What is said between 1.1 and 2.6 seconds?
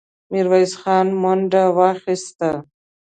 منډه واخيسته.